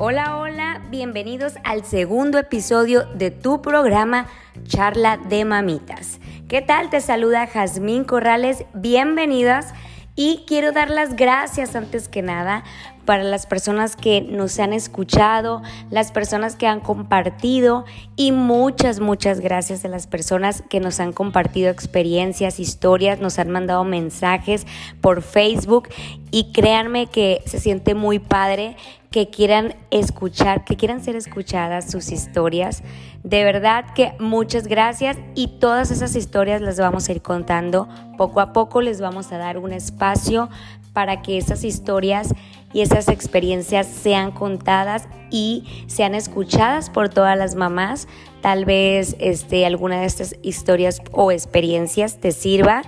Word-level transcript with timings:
Hola, 0.00 0.36
hola, 0.36 0.80
bienvenidos 0.90 1.54
al 1.64 1.84
segundo 1.84 2.38
episodio 2.38 3.06
de 3.16 3.32
tu 3.32 3.60
programa 3.60 4.28
Charla 4.62 5.16
de 5.16 5.44
Mamitas. 5.44 6.20
¿Qué 6.46 6.62
tal? 6.62 6.88
Te 6.88 7.00
saluda 7.00 7.48
Jazmín 7.48 8.04
Corrales, 8.04 8.64
bienvenidas 8.74 9.74
y 10.14 10.44
quiero 10.46 10.70
dar 10.70 10.90
las 10.90 11.16
gracias 11.16 11.74
antes 11.74 12.08
que 12.08 12.22
nada 12.22 12.62
para 13.08 13.24
las 13.24 13.46
personas 13.46 13.96
que 13.96 14.20
nos 14.20 14.58
han 14.58 14.72
escuchado, 14.72 15.62
las 15.90 16.12
personas 16.12 16.56
que 16.56 16.66
han 16.66 16.80
compartido 16.80 17.84
y 18.16 18.32
muchas, 18.32 19.00
muchas 19.00 19.40
gracias 19.40 19.84
a 19.84 19.88
las 19.88 20.06
personas 20.06 20.62
que 20.68 20.78
nos 20.78 21.00
han 21.00 21.12
compartido 21.12 21.70
experiencias, 21.70 22.60
historias, 22.60 23.18
nos 23.18 23.38
han 23.38 23.50
mandado 23.50 23.82
mensajes 23.82 24.66
por 25.00 25.22
Facebook 25.22 25.88
y 26.30 26.52
créanme 26.52 27.06
que 27.06 27.40
se 27.46 27.58
siente 27.58 27.94
muy 27.94 28.18
padre 28.18 28.76
que 29.10 29.30
quieran 29.30 29.74
escuchar, 29.90 30.64
que 30.64 30.76
quieran 30.76 31.02
ser 31.02 31.16
escuchadas 31.16 31.90
sus 31.90 32.12
historias. 32.12 32.82
De 33.22 33.42
verdad 33.44 33.86
que 33.94 34.12
muchas 34.18 34.66
gracias 34.66 35.16
y 35.34 35.58
todas 35.58 35.90
esas 35.90 36.14
historias 36.14 36.60
las 36.60 36.78
vamos 36.78 37.08
a 37.08 37.12
ir 37.12 37.22
contando 37.22 37.88
poco 38.16 38.40
a 38.40 38.52
poco, 38.52 38.80
les 38.82 39.00
vamos 39.00 39.32
a 39.32 39.38
dar 39.38 39.58
un 39.58 39.72
espacio 39.72 40.50
para 40.92 41.22
que 41.22 41.38
esas 41.38 41.64
historias 41.64 42.34
y 42.72 42.82
esas 42.82 43.08
experiencias 43.08 43.86
sean 43.86 44.30
contadas 44.30 45.08
y 45.30 45.64
sean 45.86 46.14
escuchadas 46.14 46.90
por 46.90 47.08
todas 47.08 47.38
las 47.38 47.54
mamás. 47.54 48.08
Tal 48.42 48.66
vez 48.66 49.16
este, 49.18 49.64
alguna 49.64 50.00
de 50.00 50.06
estas 50.06 50.36
historias 50.42 51.00
o 51.12 51.32
experiencias 51.32 52.18
te 52.18 52.32
sirva 52.32 52.82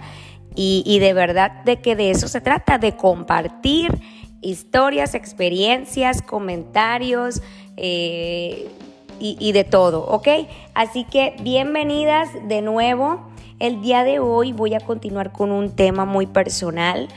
y, 0.54 0.82
y 0.84 0.98
de 0.98 1.14
verdad 1.14 1.64
de 1.64 1.80
que 1.80 1.96
de 1.96 2.10
eso 2.10 2.28
se 2.28 2.40
trata, 2.40 2.78
de 2.78 2.96
compartir 2.96 3.98
historias, 4.40 5.14
experiencias, 5.14 6.22
comentarios 6.22 7.42
eh, 7.76 8.68
y, 9.18 9.36
y 9.38 9.52
de 9.52 9.64
todo, 9.64 10.06
¿ok? 10.06 10.28
Así 10.74 11.04
que 11.04 11.36
bienvenidas 11.42 12.28
de 12.48 12.62
nuevo. 12.62 13.20
El 13.58 13.82
día 13.82 14.04
de 14.04 14.18
hoy 14.18 14.52
voy 14.52 14.74
a 14.74 14.80
continuar 14.80 15.32
con 15.32 15.50
un 15.50 15.70
tema 15.70 16.04
muy 16.04 16.26
personal. 16.26 17.08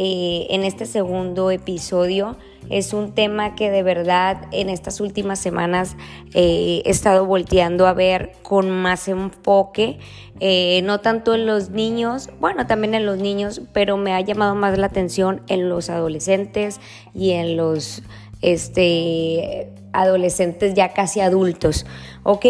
Eh, 0.00 0.46
en 0.50 0.62
este 0.62 0.86
segundo 0.86 1.50
episodio. 1.50 2.36
Es 2.70 2.92
un 2.92 3.16
tema 3.16 3.56
que 3.56 3.68
de 3.68 3.82
verdad 3.82 4.42
en 4.52 4.68
estas 4.68 5.00
últimas 5.00 5.40
semanas 5.40 5.96
eh, 6.34 6.82
he 6.84 6.88
estado 6.90 7.26
volteando 7.26 7.84
a 7.88 7.94
ver 7.94 8.30
con 8.44 8.70
más 8.70 9.08
enfoque, 9.08 9.98
eh, 10.38 10.82
no 10.84 11.00
tanto 11.00 11.34
en 11.34 11.46
los 11.46 11.70
niños, 11.70 12.30
bueno, 12.38 12.68
también 12.68 12.94
en 12.94 13.06
los 13.06 13.18
niños, 13.18 13.60
pero 13.72 13.96
me 13.96 14.12
ha 14.14 14.20
llamado 14.20 14.54
más 14.54 14.78
la 14.78 14.86
atención 14.86 15.42
en 15.48 15.68
los 15.68 15.90
adolescentes 15.90 16.78
y 17.12 17.32
en 17.32 17.56
los 17.56 18.04
este, 18.40 19.72
adolescentes 19.92 20.74
ya 20.74 20.92
casi 20.92 21.18
adultos, 21.18 21.86
¿ok? 22.22 22.46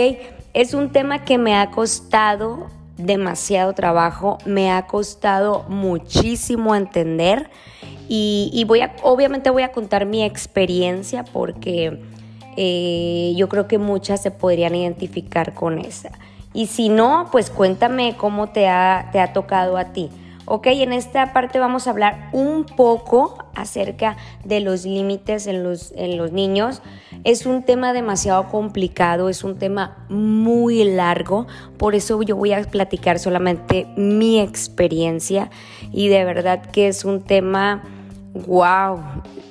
Es 0.52 0.74
un 0.74 0.92
tema 0.92 1.24
que 1.24 1.38
me 1.38 1.56
ha 1.56 1.70
costado 1.70 2.66
demasiado 2.98 3.72
trabajo, 3.72 4.38
me 4.44 4.70
ha 4.70 4.86
costado 4.86 5.64
muchísimo 5.68 6.74
entender 6.74 7.48
y, 8.08 8.64
voy 8.66 8.80
a, 8.80 8.94
obviamente 9.02 9.50
voy 9.50 9.62
a 9.62 9.72
contar 9.72 10.06
mi 10.06 10.24
experiencia 10.24 11.24
porque 11.24 12.00
eh, 12.56 13.34
yo 13.36 13.48
creo 13.48 13.68
que 13.68 13.78
muchas 13.78 14.22
se 14.22 14.30
podrían 14.30 14.74
identificar 14.74 15.54
con 15.54 15.78
esa. 15.78 16.10
Y 16.54 16.66
si 16.66 16.88
no, 16.88 17.28
pues 17.30 17.50
cuéntame 17.50 18.16
cómo 18.16 18.48
te 18.48 18.68
ha, 18.68 19.10
te 19.12 19.20
ha 19.20 19.32
tocado 19.32 19.76
a 19.76 19.92
ti. 19.92 20.10
Ok, 20.50 20.68
en 20.68 20.94
esta 20.94 21.34
parte 21.34 21.58
vamos 21.58 21.86
a 21.86 21.90
hablar 21.90 22.30
un 22.32 22.64
poco 22.64 23.36
acerca 23.54 24.16
de 24.46 24.60
los 24.60 24.86
límites 24.86 25.46
en 25.46 25.62
los, 25.62 25.92
en 25.94 26.16
los 26.16 26.32
niños. 26.32 26.80
Es 27.22 27.44
un 27.44 27.64
tema 27.64 27.92
demasiado 27.92 28.48
complicado, 28.48 29.28
es 29.28 29.44
un 29.44 29.58
tema 29.58 30.06
muy 30.08 30.84
largo, 30.84 31.46
por 31.76 31.94
eso 31.94 32.22
yo 32.22 32.34
voy 32.34 32.54
a 32.54 32.62
platicar 32.62 33.18
solamente 33.18 33.88
mi 33.98 34.40
experiencia 34.40 35.50
y 35.92 36.08
de 36.08 36.24
verdad 36.24 36.62
que 36.62 36.88
es 36.88 37.04
un 37.04 37.20
tema, 37.20 37.82
wow, 38.46 39.00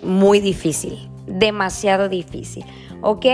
muy 0.01 0.39
difícil, 0.39 1.11
demasiado 1.27 2.09
difícil. 2.09 2.65
Ok, 3.03 3.25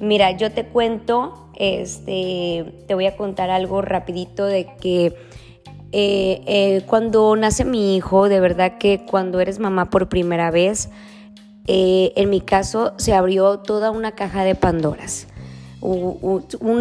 mira, 0.00 0.32
yo 0.32 0.52
te 0.52 0.66
cuento, 0.66 1.48
este, 1.54 2.74
te 2.86 2.94
voy 2.94 3.06
a 3.06 3.16
contar 3.16 3.48
algo 3.48 3.80
rapidito 3.80 4.44
de 4.44 4.66
que 4.78 5.25
eh, 5.98 6.42
eh, 6.46 6.82
cuando 6.84 7.34
nace 7.36 7.64
mi 7.64 7.96
hijo, 7.96 8.28
de 8.28 8.38
verdad 8.38 8.76
que 8.76 9.06
cuando 9.06 9.40
eres 9.40 9.60
mamá 9.60 9.88
por 9.88 10.10
primera 10.10 10.50
vez, 10.50 10.90
eh, 11.68 12.12
en 12.16 12.28
mi 12.28 12.42
caso 12.42 12.92
se 12.98 13.14
abrió 13.14 13.60
toda 13.60 13.90
una 13.90 14.12
caja 14.12 14.44
de 14.44 14.54
Pandoras. 14.54 15.26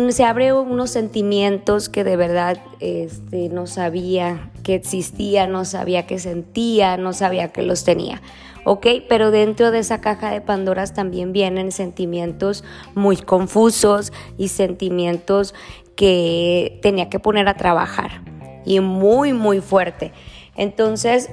se 0.09 0.23
abre 0.25 0.51
unos 0.51 0.89
sentimientos 0.89 1.87
que 1.87 2.03
de 2.03 2.17
verdad 2.17 2.57
este, 2.81 3.47
no 3.47 3.67
sabía 3.67 4.51
que 4.63 4.75
existía, 4.75 5.47
no 5.47 5.63
sabía 5.63 6.05
que 6.05 6.19
sentía, 6.19 6.97
no 6.97 7.13
sabía 7.13 7.53
que 7.53 7.61
los 7.61 7.85
tenía. 7.85 8.21
¿ok? 8.65 8.85
Pero 9.07 9.31
dentro 9.31 9.71
de 9.71 9.79
esa 9.79 10.01
caja 10.01 10.29
de 10.29 10.41
Pandoras 10.41 10.93
también 10.93 11.31
vienen 11.31 11.71
sentimientos 11.71 12.65
muy 12.95 13.15
confusos 13.15 14.11
y 14.37 14.49
sentimientos 14.49 15.55
que 15.95 16.79
tenía 16.81 17.07
que 17.07 17.19
poner 17.19 17.47
a 17.47 17.53
trabajar 17.53 18.34
y 18.65 18.79
muy, 18.79 19.33
muy 19.33 19.61
fuerte. 19.61 20.11
Entonces, 20.55 21.29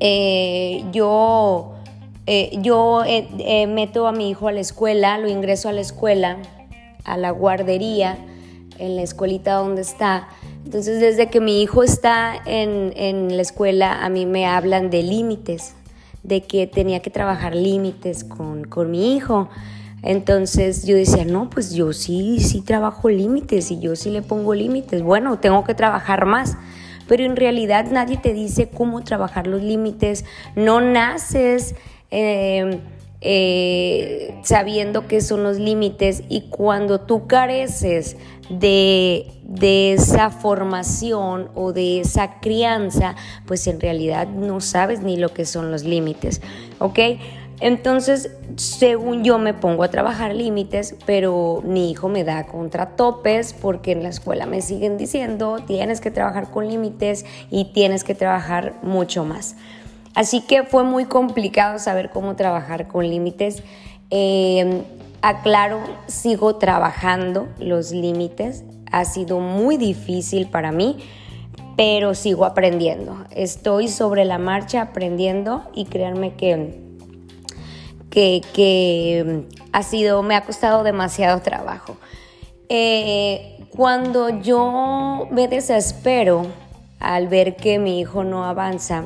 eh, 0.00 0.84
yo, 0.92 1.74
eh, 2.26 2.50
yo 2.60 3.02
eh, 3.06 3.66
meto 3.66 4.06
a 4.06 4.12
mi 4.12 4.30
hijo 4.30 4.48
a 4.48 4.52
la 4.52 4.60
escuela, 4.60 5.18
lo 5.18 5.28
ingreso 5.28 5.68
a 5.68 5.72
la 5.72 5.80
escuela, 5.80 6.38
a 7.04 7.16
la 7.16 7.30
guardería, 7.30 8.18
en 8.78 8.96
la 8.96 9.02
escuelita 9.02 9.54
donde 9.54 9.82
está. 9.82 10.28
Entonces, 10.64 11.00
desde 11.00 11.28
que 11.28 11.40
mi 11.40 11.62
hijo 11.62 11.82
está 11.82 12.34
en, 12.46 12.92
en 12.96 13.36
la 13.36 13.42
escuela, 13.42 14.04
a 14.04 14.08
mí 14.08 14.26
me 14.26 14.46
hablan 14.46 14.90
de 14.90 15.02
límites, 15.02 15.74
de 16.22 16.42
que 16.42 16.66
tenía 16.66 17.00
que 17.00 17.10
trabajar 17.10 17.54
límites 17.54 18.24
con, 18.24 18.64
con 18.64 18.90
mi 18.90 19.14
hijo. 19.14 19.48
Entonces 20.04 20.84
yo 20.84 20.96
decía, 20.96 21.24
no, 21.24 21.48
pues 21.48 21.72
yo 21.72 21.94
sí, 21.94 22.38
sí 22.38 22.60
trabajo 22.60 23.08
límites 23.08 23.70
y 23.70 23.80
yo 23.80 23.96
sí 23.96 24.10
le 24.10 24.20
pongo 24.20 24.54
límites. 24.54 25.02
Bueno, 25.02 25.38
tengo 25.38 25.64
que 25.64 25.74
trabajar 25.74 26.26
más. 26.26 26.58
Pero 27.08 27.24
en 27.24 27.36
realidad 27.36 27.86
nadie 27.90 28.18
te 28.18 28.34
dice 28.34 28.68
cómo 28.68 29.02
trabajar 29.02 29.46
los 29.46 29.62
límites. 29.62 30.26
No 30.56 30.82
naces 30.82 31.74
em, 32.10 32.80
eh, 33.22 34.38
sabiendo 34.42 35.06
qué 35.08 35.22
son 35.22 35.42
los 35.42 35.58
límites 35.58 36.22
y 36.28 36.42
cuando 36.50 37.00
tú 37.00 37.26
careces 37.26 38.18
de, 38.50 39.26
de 39.42 39.94
esa 39.94 40.28
formación 40.28 41.48
o 41.54 41.72
de 41.72 42.00
esa 42.00 42.40
crianza, 42.40 43.16
pues 43.46 43.66
en 43.66 43.80
realidad 43.80 44.28
no 44.28 44.60
sabes 44.60 45.00
ni 45.00 45.16
lo 45.16 45.32
que 45.32 45.46
son 45.46 45.70
los 45.70 45.84
límites. 45.84 46.42
¿Ok? 46.78 46.98
Entonces, 47.64 48.30
según 48.56 49.24
yo 49.24 49.38
me 49.38 49.54
pongo 49.54 49.84
a 49.84 49.88
trabajar 49.88 50.34
límites, 50.34 50.96
pero 51.06 51.62
mi 51.64 51.90
hijo 51.90 52.10
me 52.10 52.22
da 52.22 52.44
contratopes 52.44 53.54
porque 53.54 53.92
en 53.92 54.02
la 54.02 54.10
escuela 54.10 54.44
me 54.44 54.60
siguen 54.60 54.98
diciendo, 54.98 55.56
tienes 55.66 56.02
que 56.02 56.10
trabajar 56.10 56.50
con 56.50 56.68
límites 56.68 57.24
y 57.50 57.72
tienes 57.72 58.04
que 58.04 58.14
trabajar 58.14 58.74
mucho 58.82 59.24
más. 59.24 59.56
Así 60.14 60.42
que 60.42 60.64
fue 60.64 60.84
muy 60.84 61.06
complicado 61.06 61.78
saber 61.78 62.10
cómo 62.10 62.36
trabajar 62.36 62.86
con 62.86 63.08
límites. 63.08 63.62
Em, 64.10 64.82
aclaro, 65.22 65.80
sigo 66.06 66.56
trabajando 66.56 67.48
los 67.58 67.92
límites. 67.92 68.62
Ha 68.92 69.06
sido 69.06 69.40
muy 69.40 69.78
difícil 69.78 70.48
para 70.48 70.70
mí, 70.70 70.98
pero 71.78 72.14
sigo 72.14 72.44
aprendiendo. 72.44 73.24
Estoy 73.30 73.88
sobre 73.88 74.26
la 74.26 74.36
marcha 74.36 74.82
aprendiendo 74.82 75.62
y 75.74 75.86
créanme 75.86 76.34
que 76.34 76.83
que, 78.14 79.44
ha 79.72 79.82
sido, 79.82 80.22
me 80.22 80.36
ha 80.36 80.44
costado 80.44 80.84
demasiado 80.84 81.40
trabajo. 81.40 81.96
Eh, 82.68 83.66
cuando 83.70 84.40
yo 84.40 85.26
me 85.30 85.48
desespero 85.48 86.46
al 87.00 87.28
ver 87.28 87.56
que 87.56 87.78
mi 87.78 88.00
hijo 88.00 88.24
no 88.24 88.44
avanza, 88.44 89.04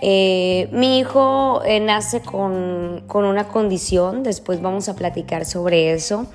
eh, 0.00 0.68
mi 0.72 0.98
hijo 0.98 1.62
eh, 1.64 1.80
nace 1.80 2.20
con, 2.20 3.04
con, 3.06 3.24
una 3.24 3.48
condición, 3.48 4.22
después 4.22 4.60
vamos 4.60 4.88
a 4.88 4.96
platicar 4.96 5.44
sobre 5.44 5.92
eso, 5.92 6.26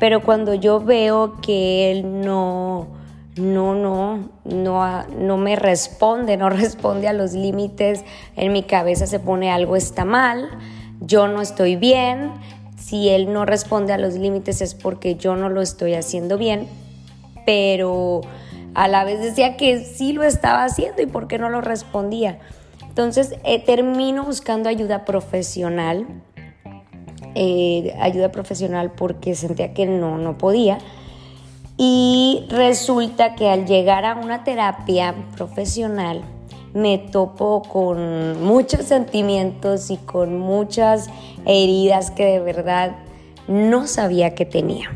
pero 0.00 0.22
cuando 0.22 0.54
yo 0.54 0.80
veo 0.80 1.40
que 1.40 1.92
él 1.92 2.20
no, 2.22 2.88
no, 3.36 3.74
no, 3.74 4.30
no, 4.44 5.06
no 5.06 5.36
me 5.36 5.56
responde, 5.56 6.36
no 6.36 6.50
responde 6.50 7.08
a 7.08 7.12
los 7.12 7.32
límites, 7.32 8.04
en 8.36 8.52
mi 8.52 8.62
cabeza 8.62 9.06
se 9.06 9.20
pone 9.20 9.50
algo 9.50 9.76
está 9.76 10.04
mal, 10.04 10.48
yo 11.00 11.28
no 11.28 11.40
estoy 11.40 11.76
bien, 11.76 12.32
si 12.76 13.08
él 13.08 13.32
no 13.32 13.44
responde 13.44 13.92
a 13.92 13.98
los 13.98 14.14
límites 14.14 14.60
es 14.60 14.74
porque 14.74 15.16
yo 15.16 15.34
no 15.36 15.48
lo 15.48 15.62
estoy 15.62 15.94
haciendo 15.94 16.38
bien, 16.38 16.68
pero 17.44 18.20
a 18.74 18.88
la 18.88 19.04
vez 19.04 19.20
decía 19.20 19.56
que 19.56 19.84
sí 19.84 20.12
lo 20.12 20.22
estaba 20.22 20.64
haciendo 20.64 21.02
y 21.02 21.06
por 21.06 21.28
qué 21.28 21.38
no 21.38 21.48
lo 21.48 21.60
respondía. 21.60 22.38
Entonces 22.88 23.34
eh, 23.44 23.58
termino 23.58 24.24
buscando 24.24 24.68
ayuda 24.68 25.04
profesional. 25.04 26.06
eh, 27.34 27.94
ayuda 28.00 28.32
profesional 28.32 28.92
porque 28.92 29.34
sentía 29.34 29.74
que 29.74 29.86
no, 29.86 30.16
no 30.16 30.38
podía. 30.38 30.78
Y 31.76 32.46
resulta 32.48 33.34
que 33.34 33.50
al 33.50 33.66
llegar 33.66 34.06
a 34.06 34.14
una 34.14 34.44
terapia 34.44 35.14
profesional 35.36 36.22
me 36.76 36.98
topo 36.98 37.62
con 37.62 38.44
muchos 38.44 38.82
sentimientos 38.84 39.90
y 39.90 39.96
con 39.96 40.38
muchas 40.38 41.08
heridas 41.46 42.10
que 42.10 42.26
de 42.26 42.40
verdad 42.40 42.96
no 43.48 43.86
sabía 43.86 44.34
que 44.34 44.44
tenía. 44.44 44.90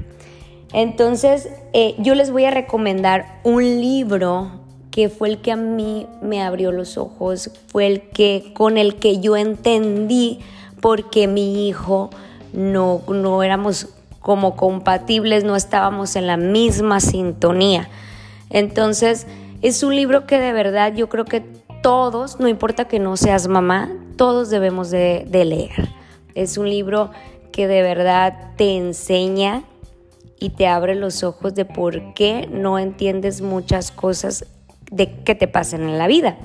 Entonces, 0.75 1.49
eh, 1.73 1.95
yo 1.97 2.15
les 2.15 2.31
voy 2.31 2.45
a 2.45 2.51
recomendar 2.51 3.41
un 3.45 3.81
libro 3.81 4.61
que 4.91 5.09
fue 5.09 5.31
el 5.31 5.41
que 5.41 5.53
a 5.53 5.57
mí 5.57 6.07
me 6.21 6.43
abrió 6.43 6.71
los 6.71 6.99
ojos, 6.99 7.51
fue 7.69 7.87
el 7.87 8.03
que 8.11 8.53
con 8.53 8.77
el 8.77 8.97
que 8.97 9.21
yo 9.21 9.39
entendí 9.39 10.41
porque 10.83 11.29
mi 11.29 11.67
hijo 11.67 12.11
no, 12.53 13.01
no 13.09 13.43
éramos 13.43 13.89
como 14.21 14.55
compatibles, 14.55 15.45
no 15.45 15.57
estábamos 15.57 16.15
en 16.15 16.27
la 16.27 16.37
misma 16.37 17.01
sintonía. 17.01 17.89
Entonces, 18.51 19.27
es 19.63 19.83
un 19.83 19.97
libro 19.97 20.27
que 20.27 20.39
de 20.39 20.53
verdad 20.53 20.95
yo 20.95 21.09
creo 21.09 21.25
que 21.25 21.61
todos, 21.83 22.39
no 22.41 22.49
importa 22.49 22.87
que 22.87 22.99
no 22.99 23.17
seas 23.17 23.49
mamá, 23.49 23.91
todos 24.17 24.51
debemos 24.51 24.91
de, 24.91 25.27
leer. 25.31 25.89
Es 26.35 26.59
un 26.59 26.69
libro 26.69 27.11
que 27.53 27.67
de 27.67 27.83
verdad 27.83 28.53
te 28.57 28.77
enseña 28.77 29.65
y 30.39 30.51
te 30.51 30.67
abre 30.67 30.95
los 30.95 31.23
ojos 31.23 31.55
de 31.55 31.65
por 31.65 32.15
qué 32.15 32.49
no 32.51 32.79
entiendes 32.79 33.43
muchas 33.43 33.91
cosas 33.91 34.47
de 34.91 35.23
que 35.23 35.35
te 35.35 35.49
pasen 35.49 35.83
en 35.83 35.99
la 35.99 36.07
vida. 36.07 36.39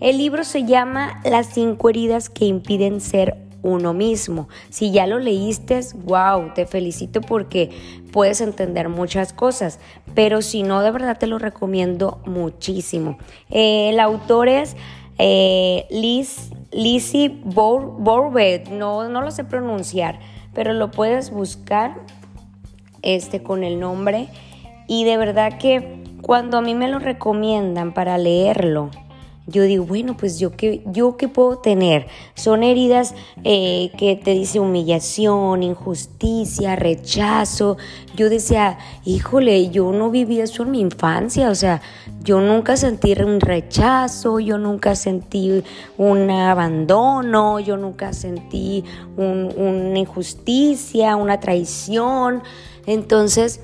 El 0.00 0.18
libro 0.18 0.44
se 0.44 0.64
llama 0.64 1.20
Las 1.24 1.48
cinco 1.48 1.90
heridas 1.90 2.30
que 2.30 2.46
impiden 2.46 3.00
ser 3.00 3.36
uno 3.62 3.92
mismo. 3.92 4.48
Si 4.68 4.90
ya 4.90 5.06
lo 5.06 5.18
leíste, 5.18 5.80
wow, 6.04 6.52
te 6.54 6.66
felicito 6.66 7.20
porque 7.20 7.70
puedes 8.12 8.40
entender 8.40 8.88
muchas 8.88 9.32
cosas, 9.32 9.78
pero 10.14 10.42
si 10.42 10.62
no, 10.62 10.80
de 10.80 10.90
verdad 10.90 11.18
te 11.18 11.26
lo 11.26 11.38
recomiendo 11.38 12.20
muchísimo. 12.26 13.18
Eh, 13.50 13.90
el 13.90 14.00
autor 14.00 14.48
es 14.48 14.76
eh, 15.18 15.86
Liz, 15.90 16.50
Lizzie 16.72 17.40
Borbet, 17.44 18.68
no, 18.68 19.08
no 19.08 19.20
lo 19.20 19.30
sé 19.30 19.44
pronunciar, 19.44 20.18
pero 20.54 20.72
lo 20.72 20.90
puedes 20.90 21.30
buscar 21.30 21.96
este, 23.02 23.42
con 23.42 23.64
el 23.64 23.78
nombre 23.80 24.28
y 24.86 25.04
de 25.04 25.16
verdad 25.16 25.58
que 25.58 26.02
cuando 26.22 26.58
a 26.58 26.62
mí 26.62 26.74
me 26.74 26.88
lo 26.88 26.98
recomiendan 26.98 27.92
para 27.92 28.18
leerlo, 28.18 28.90
yo 29.50 29.64
digo, 29.64 29.84
bueno, 29.84 30.16
pues 30.16 30.38
yo 30.38 30.56
qué, 30.56 30.82
yo 30.86 31.16
qué 31.16 31.28
puedo 31.28 31.58
tener. 31.58 32.06
Son 32.34 32.62
heridas 32.62 33.14
eh, 33.44 33.90
que 33.98 34.16
te 34.16 34.32
dice 34.32 34.60
humillación, 34.60 35.62
injusticia, 35.62 36.76
rechazo. 36.76 37.76
Yo 38.14 38.30
decía, 38.30 38.78
híjole, 39.04 39.70
yo 39.70 39.92
no 39.92 40.10
viví 40.10 40.40
eso 40.40 40.62
en 40.62 40.70
mi 40.70 40.80
infancia, 40.80 41.50
o 41.50 41.54
sea, 41.54 41.80
yo 42.22 42.40
nunca 42.40 42.76
sentí 42.76 43.12
un 43.20 43.40
rechazo, 43.40 44.40
yo 44.40 44.58
nunca 44.58 44.94
sentí 44.94 45.62
un 45.96 46.30
abandono, 46.30 47.60
yo 47.60 47.76
nunca 47.76 48.12
sentí 48.12 48.84
una 49.16 49.98
injusticia, 49.98 51.16
una 51.16 51.40
traición. 51.40 52.42
Entonces, 52.86 53.60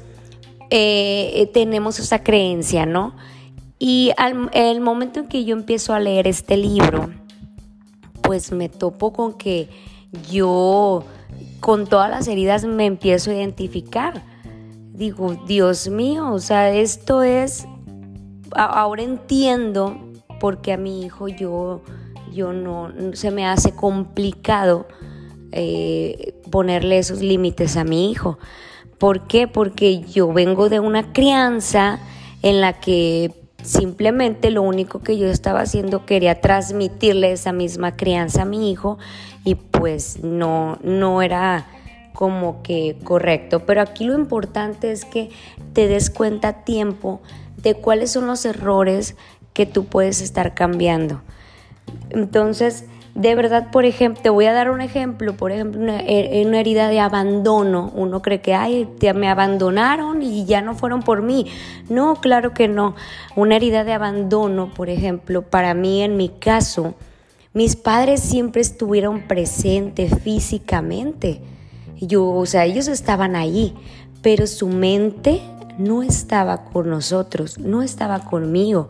eh, 0.70 1.50
tenemos 1.52 1.98
esa 1.98 2.22
creencia, 2.22 2.86
¿no? 2.86 3.14
Y 3.78 4.12
al 4.16 4.50
el 4.52 4.80
momento 4.80 5.20
en 5.20 5.28
que 5.28 5.44
yo 5.44 5.54
empiezo 5.54 5.92
a 5.92 6.00
leer 6.00 6.26
este 6.26 6.56
libro, 6.56 7.10
pues 8.22 8.52
me 8.52 8.68
topo 8.68 9.12
con 9.12 9.34
que 9.34 9.68
yo 10.30 11.04
con 11.60 11.86
todas 11.86 12.10
las 12.10 12.28
heridas 12.28 12.64
me 12.64 12.86
empiezo 12.86 13.30
a 13.30 13.34
identificar. 13.34 14.22
Digo, 14.92 15.36
Dios 15.46 15.88
mío, 15.88 16.32
o 16.32 16.38
sea, 16.38 16.72
esto 16.72 17.22
es, 17.22 17.66
ahora 18.52 19.02
entiendo 19.02 19.98
porque 20.40 20.72
a 20.72 20.76
mi 20.76 21.02
hijo 21.02 21.28
yo, 21.28 21.82
yo 22.32 22.52
no, 22.52 22.92
se 23.12 23.30
me 23.30 23.46
hace 23.46 23.74
complicado 23.74 24.86
eh, 25.52 26.34
ponerle 26.50 26.98
esos 26.98 27.20
límites 27.20 27.76
a 27.76 27.84
mi 27.84 28.10
hijo. 28.10 28.38
¿Por 28.98 29.26
qué? 29.26 29.46
Porque 29.46 30.00
yo 30.00 30.32
vengo 30.32 30.68
de 30.68 30.80
una 30.80 31.12
crianza 31.12 32.00
en 32.42 32.60
la 32.60 32.80
que 32.80 33.45
Simplemente 33.66 34.52
lo 34.52 34.62
único 34.62 35.00
que 35.00 35.18
yo 35.18 35.26
estaba 35.26 35.62
haciendo 35.62 36.06
quería 36.06 36.40
transmitirle 36.40 37.32
esa 37.32 37.50
misma 37.50 37.96
crianza 37.96 38.42
a 38.42 38.44
mi 38.44 38.70
hijo 38.70 38.96
y 39.42 39.56
pues 39.56 40.22
no, 40.22 40.78
no 40.84 41.20
era 41.20 41.66
como 42.12 42.62
que 42.62 42.96
correcto. 43.02 43.66
Pero 43.66 43.80
aquí 43.80 44.04
lo 44.04 44.14
importante 44.14 44.92
es 44.92 45.04
que 45.04 45.30
te 45.72 45.88
des 45.88 46.10
cuenta 46.10 46.48
a 46.48 46.64
tiempo 46.64 47.20
de 47.56 47.74
cuáles 47.74 48.12
son 48.12 48.28
los 48.28 48.44
errores 48.44 49.16
que 49.52 49.66
tú 49.66 49.86
puedes 49.86 50.20
estar 50.20 50.54
cambiando. 50.54 51.22
Entonces, 52.10 52.84
de 53.16 53.34
verdad, 53.34 53.70
por 53.70 53.86
ejemplo, 53.86 54.22
te 54.22 54.28
voy 54.28 54.44
a 54.44 54.52
dar 54.52 54.70
un 54.70 54.82
ejemplo, 54.82 55.34
por 55.36 55.50
ejemplo, 55.50 55.80
una, 55.80 56.00
eh, 56.00 56.44
una, 56.46 56.60
herida 56.60 56.88
de 56.88 57.00
abandono. 57.00 57.90
Uno 57.94 58.20
cree 58.20 58.42
que, 58.42 58.54
ay, 58.54 58.86
me 59.14 59.28
abandonaron 59.28 60.22
y 60.22 60.44
ya 60.44 60.60
no 60.60 60.74
fueron 60.74 61.02
por 61.02 61.22
mí. 61.22 61.46
No, 61.88 62.16
claro 62.16 62.52
que 62.52 62.68
no. 62.68 62.94
Una 63.34 63.56
herida 63.56 63.84
de 63.84 63.94
abandono, 63.94 64.72
por 64.72 64.90
ejemplo, 64.90 65.40
para 65.42 65.72
mí, 65.72 66.02
en 66.02 66.18
mi 66.18 66.28
caso, 66.28 66.94
mis 67.54 67.74
padres 67.74 68.20
siempre 68.20 68.60
estuvieron 68.60 69.22
presentes 69.22 70.20
físicamente. 70.20 71.40
Yo, 71.98 72.28
o 72.28 72.44
sea, 72.44 72.66
ellos 72.66 72.86
estaban 72.86 73.34
ahí, 73.34 73.74
pero 74.20 74.46
su 74.46 74.68
mente 74.68 75.40
no 75.78 76.02
estaba 76.02 76.64
con 76.64 76.90
nosotros, 76.90 77.58
no 77.58 77.82
estaba 77.82 78.20
conmigo. 78.20 78.88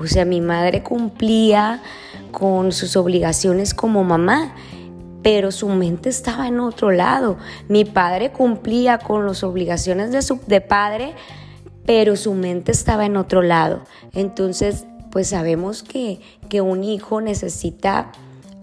O 0.00 0.06
sea, 0.06 0.24
mi 0.24 0.40
madre 0.40 0.82
cumplía 0.82 1.82
con 2.30 2.72
sus 2.72 2.96
obligaciones 2.96 3.74
como 3.74 4.04
mamá, 4.04 4.54
pero 5.22 5.52
su 5.52 5.68
mente 5.68 6.08
estaba 6.08 6.48
en 6.48 6.60
otro 6.60 6.90
lado. 6.90 7.36
Mi 7.68 7.84
padre 7.84 8.32
cumplía 8.32 8.98
con 8.98 9.26
las 9.26 9.44
obligaciones 9.44 10.10
de 10.10 10.22
su 10.22 10.40
de 10.46 10.60
padre, 10.60 11.14
pero 11.86 12.16
su 12.16 12.34
mente 12.34 12.72
estaba 12.72 13.06
en 13.06 13.16
otro 13.16 13.42
lado. 13.42 13.82
Entonces, 14.12 14.86
pues 15.10 15.28
sabemos 15.28 15.82
que, 15.82 16.20
que 16.48 16.60
un 16.60 16.82
hijo 16.82 17.20
necesita 17.20 18.10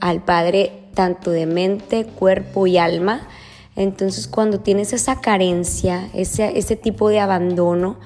al 0.01 0.23
padre 0.23 0.83
tanto 0.93 1.31
de 1.31 1.45
mente, 1.45 2.05
cuerpo 2.05 2.67
y 2.67 2.77
alma. 2.77 3.21
Entonces, 3.75 4.27
cuando 4.27 4.59
tienes 4.59 4.93
esa 4.93 5.21
carencia, 5.21 6.09
ese, 6.13 6.57
ese 6.57 6.75
tipo 6.75 7.09
de 7.09 7.19
abandono, 7.19 7.97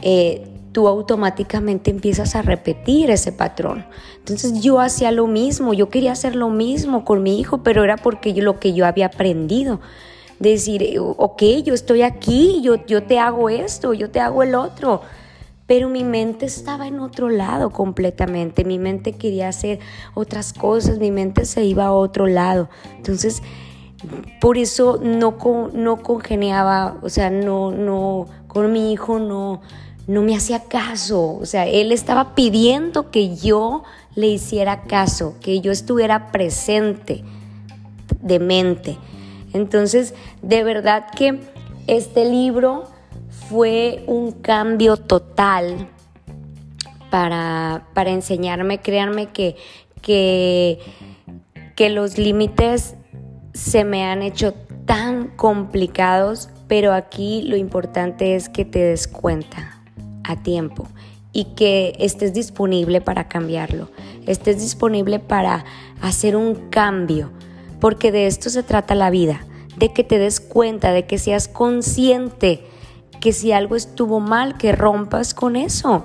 eh, 0.00 0.48
tú 0.72 0.88
automáticamente 0.88 1.90
empiezas 1.90 2.34
a 2.34 2.42
repetir 2.42 3.10
ese 3.10 3.30
patrón. 3.30 3.84
Entonces 4.18 4.60
yo 4.62 4.80
hacía 4.80 5.12
lo 5.12 5.26
mismo, 5.26 5.74
yo 5.74 5.90
quería 5.90 6.12
hacer 6.12 6.34
lo 6.34 6.48
mismo 6.48 7.04
con 7.04 7.22
mi 7.22 7.38
hijo, 7.38 7.62
pero 7.62 7.84
era 7.84 7.96
porque 7.96 8.32
yo, 8.32 8.42
lo 8.42 8.58
que 8.58 8.72
yo 8.72 8.86
había 8.86 9.06
aprendido. 9.06 9.80
Decir, 10.38 10.98
ok, 10.98 11.42
yo 11.64 11.72
estoy 11.74 12.02
aquí, 12.02 12.60
yo, 12.62 12.84
yo 12.86 13.04
te 13.04 13.18
hago 13.18 13.48
esto, 13.48 13.94
yo 13.94 14.10
te 14.10 14.18
hago 14.18 14.42
el 14.42 14.54
otro. 14.54 15.02
Pero 15.66 15.88
mi 15.88 16.02
mente 16.02 16.46
estaba 16.46 16.88
en 16.88 16.98
otro 16.98 17.28
lado 17.28 17.70
completamente. 17.70 18.64
Mi 18.64 18.78
mente 18.78 19.12
quería 19.12 19.48
hacer 19.48 19.78
otras 20.14 20.52
cosas, 20.52 20.98
mi 20.98 21.12
mente 21.12 21.44
se 21.44 21.64
iba 21.64 21.86
a 21.86 21.92
otro 21.92 22.26
lado. 22.26 22.68
Entonces, 22.96 23.42
por 24.40 24.58
eso 24.58 24.98
no, 25.02 25.36
no 25.72 26.02
congeniaba, 26.02 26.96
o 27.02 27.08
sea, 27.08 27.30
no, 27.30 27.70
no, 27.70 28.26
con 28.48 28.72
mi 28.72 28.92
hijo 28.92 29.18
no, 29.18 29.60
no 30.06 30.22
me 30.22 30.36
hacía 30.36 30.64
caso, 30.64 31.36
o 31.36 31.46
sea, 31.46 31.66
él 31.66 31.92
estaba 31.92 32.34
pidiendo 32.34 33.10
que 33.10 33.36
yo 33.36 33.84
le 34.14 34.26
hiciera 34.28 34.82
caso, 34.82 35.36
que 35.40 35.60
yo 35.60 35.72
estuviera 35.72 36.32
presente 36.32 37.22
de 38.20 38.38
mente. 38.38 38.98
Entonces, 39.52 40.14
de 40.42 40.64
verdad 40.64 41.06
que 41.16 41.40
este 41.86 42.24
libro 42.24 42.84
fue 43.48 44.02
un 44.06 44.32
cambio 44.32 44.96
total 44.96 45.88
para, 47.10 47.86
para 47.94 48.10
enseñarme, 48.10 48.80
créanme 48.80 49.26
que, 49.26 49.56
que, 50.00 50.78
que 51.76 51.90
los 51.90 52.18
límites 52.18 52.96
se 53.52 53.84
me 53.84 54.04
han 54.04 54.22
hecho 54.22 54.54
tan 54.86 55.28
complicados, 55.28 56.48
pero 56.68 56.92
aquí 56.92 57.42
lo 57.42 57.56
importante 57.56 58.34
es 58.34 58.48
que 58.48 58.64
te 58.64 58.78
des 58.78 59.06
cuenta 59.06 59.82
a 60.24 60.42
tiempo 60.42 60.88
y 61.32 61.44
que 61.54 61.94
estés 61.98 62.32
disponible 62.32 63.00
para 63.00 63.28
cambiarlo, 63.28 63.90
estés 64.26 64.60
disponible 64.60 65.18
para 65.18 65.64
hacer 66.00 66.36
un 66.36 66.70
cambio, 66.70 67.30
porque 67.80 68.12
de 68.12 68.26
esto 68.26 68.50
se 68.50 68.62
trata 68.62 68.94
la 68.94 69.10
vida, 69.10 69.44
de 69.76 69.92
que 69.92 70.04
te 70.04 70.18
des 70.18 70.40
cuenta, 70.40 70.92
de 70.92 71.06
que 71.06 71.18
seas 71.18 71.48
consciente 71.48 72.62
que 73.20 73.32
si 73.32 73.52
algo 73.52 73.76
estuvo 73.76 74.20
mal, 74.20 74.58
que 74.58 74.72
rompas 74.72 75.32
con 75.32 75.56
eso 75.56 76.04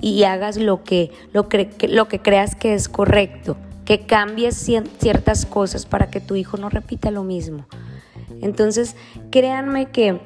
y 0.00 0.22
hagas 0.22 0.56
lo 0.56 0.84
que, 0.84 1.10
lo, 1.32 1.48
lo 1.88 2.08
que 2.08 2.20
creas 2.20 2.54
que 2.54 2.74
es 2.74 2.88
correcto, 2.88 3.56
que 3.88 4.00
cambies 4.00 4.54
ciertas 4.98 5.46
cosas 5.46 5.86
para 5.86 6.10
que 6.10 6.20
tu 6.20 6.36
hijo 6.36 6.58
no 6.58 6.68
repita 6.68 7.10
lo 7.10 7.24
mismo. 7.24 7.64
Entonces, 8.42 8.96
créanme 9.30 9.86
que, 9.86 10.20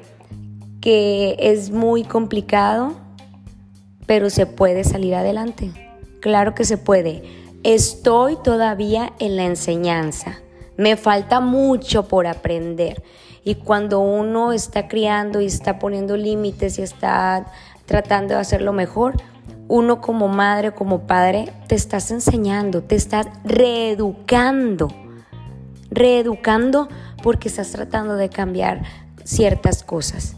que 0.81 1.37
es 1.39 1.71
muy 1.71 2.03
complicado, 2.03 2.91
pero 4.05 4.29
se 4.29 4.47
puede 4.47 4.83
salir 4.83 5.15
adelante. 5.15 5.71
Claro 6.19 6.53
que 6.55 6.65
se 6.65 6.77
puede. 6.77 7.23
Estoy 7.63 8.35
todavía 8.43 9.13
en 9.19 9.37
la 9.37 9.45
enseñanza. 9.45 10.41
Me 10.75 10.97
falta 10.97 11.39
mucho 11.39 12.09
por 12.09 12.27
aprender. 12.27 13.01
Y 13.45 13.55
cuando 13.55 14.01
uno 14.01 14.51
está 14.51 14.89
criando 14.89 15.39
y 15.39 15.45
está 15.45 15.79
poniendo 15.79 16.17
límites 16.17 16.79
y 16.79 16.81
está 16.81 17.45
tratando 17.85 18.33
de 18.33 18.41
hacerlo 18.41 18.73
mejor, 18.73 19.23
uno 19.67 20.01
como 20.01 20.27
madre 20.27 20.69
o 20.69 20.75
como 20.75 21.07
padre 21.07 21.51
te 21.67 21.75
estás 21.75 22.11
enseñando, 22.11 22.83
te 22.83 22.95
estás 22.95 23.27
reeducando, 23.43 24.87
reeducando 25.89 26.89
porque 27.21 27.47
estás 27.47 27.71
tratando 27.71 28.15
de 28.15 28.29
cambiar 28.29 28.83
ciertas 29.23 29.83
cosas. 29.83 30.35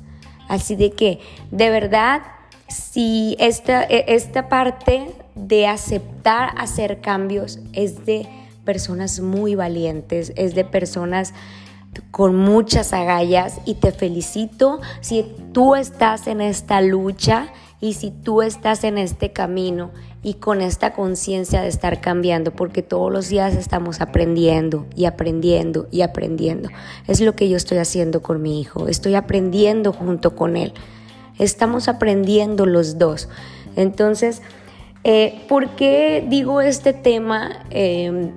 Así 0.48 0.76
de 0.76 0.92
que, 0.92 1.20
de 1.52 1.70
verdad, 1.70 2.22
si 2.68 3.36
esta, 3.40 3.84
e, 3.84 4.06
esta 4.08 4.48
parte 4.48 5.16
de 5.34 5.68
aceptar 5.68 6.54
hacer 6.58 7.02
cambios 7.02 7.60
es 7.74 8.06
de 8.06 8.28
personas 8.64 9.20
muy 9.20 9.56
valientes, 9.56 10.34
es 10.36 10.56
de 10.56 10.66
personas 10.66 11.34
con 12.12 12.36
muchas 12.36 12.94
agallas 12.94 13.60
y 13.66 13.76
te 13.76 13.92
felicito 13.92 14.82
si 15.02 15.24
tú 15.54 15.76
estás 15.76 16.28
en 16.28 16.42
esta 16.42 16.82
lucha 16.82 17.48
y 17.82 17.94
si 17.94 18.12
tú 18.12 18.42
estás 18.42 18.84
en 18.84 18.98
este 18.98 19.32
camino 19.32 19.92
y 20.24 20.36
con 20.36 20.62
esta 20.62 20.94
conciencia 20.94 21.62
de 21.62 21.68
estar 21.68 22.02
cambiando, 22.02 22.52
porque 22.52 22.82
todos 22.82 23.12
los 23.12 23.30
días 23.30 23.56
estamos 23.56 24.02
aprendiendo 24.02 24.86
y 24.96 25.06
aprendiendo 25.06 25.88
y 25.92 26.02
aprendiendo. 26.02 26.70
Es 27.08 27.22
lo 27.22 27.36
que 27.36 27.50
yo 27.50 27.58
estoy 27.58 27.78
haciendo 27.78 28.22
con 28.22 28.42
mi 28.42 28.60
hijo, 28.60 28.88
estoy 28.88 29.16
aprendiendo 29.16 29.94
junto 29.94 30.36
con 30.36 30.58
él. 30.58 30.74
Estamos 31.38 31.88
aprendiendo 31.90 32.66
los 32.66 32.98
dos. 32.98 33.28
Entonces, 33.76 34.42
eh, 35.04 35.44
¿por 35.50 35.76
qué 35.76 36.26
digo 36.28 36.62
este 36.62 36.94
tema? 36.94 37.66
Eh, 37.70 38.32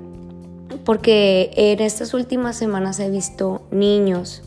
porque 0.84 1.50
en 1.56 1.80
estas 1.80 2.12
últimas 2.12 2.56
semanas 2.56 3.00
he 3.00 3.10
visto 3.10 3.62
niños, 3.70 4.42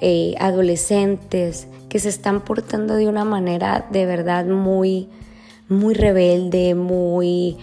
eh, 0.00 0.34
adolescentes, 0.38 1.68
que 1.88 1.98
se 1.98 2.08
están 2.08 2.40
portando 2.42 2.94
de 2.94 3.08
una 3.08 3.24
manera 3.24 3.86
de 3.90 4.06
verdad 4.06 4.44
muy, 4.46 5.08
muy 5.68 5.94
rebelde, 5.94 6.74
muy, 6.74 7.56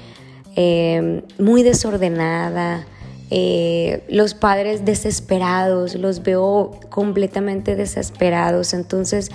eh, 0.55 1.23
muy 1.39 1.63
desordenada. 1.63 2.85
Eh, 3.31 4.03
los 4.09 4.33
padres 4.33 4.85
desesperados, 4.85 5.95
los 5.95 6.23
veo 6.23 6.71
completamente 6.89 7.75
desesperados. 7.75 8.73
Entonces 8.73 9.31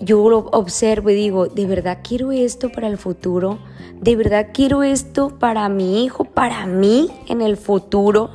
yo 0.00 0.28
lo 0.30 0.38
observo 0.52 1.10
y 1.10 1.14
digo, 1.14 1.48
¿de 1.48 1.66
verdad 1.66 1.98
quiero 2.06 2.30
esto 2.30 2.70
para 2.70 2.86
el 2.86 2.96
futuro? 2.96 3.58
¿De 4.00 4.14
verdad 4.14 4.48
quiero 4.54 4.84
esto 4.84 5.38
para 5.40 5.68
mi 5.68 6.04
hijo, 6.04 6.24
para 6.24 6.66
mí 6.66 7.10
en 7.26 7.42
el 7.42 7.56
futuro? 7.56 8.30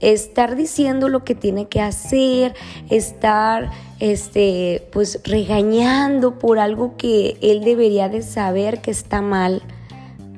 Estar 0.00 0.56
diciendo 0.56 1.08
lo 1.08 1.24
que 1.24 1.34
tiene 1.34 1.68
que 1.68 1.80
hacer, 1.80 2.54
estar 2.90 3.70
este, 4.00 4.86
pues 4.92 5.20
regañando 5.24 6.38
por 6.38 6.58
algo 6.58 6.96
que 6.96 7.36
él 7.40 7.64
debería 7.64 8.08
de 8.08 8.22
saber 8.22 8.80
que 8.80 8.90
está 8.90 9.22
mal 9.22 9.62